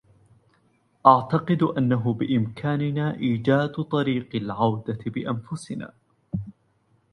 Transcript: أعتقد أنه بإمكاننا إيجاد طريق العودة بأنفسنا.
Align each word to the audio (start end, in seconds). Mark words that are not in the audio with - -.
أعتقد 1.05 1.63
أنه 1.63 2.13
بإمكاننا 2.13 3.15
إيجاد 3.17 3.69
طريق 3.69 4.35
العودة 4.35 4.99
بأنفسنا. 5.05 5.93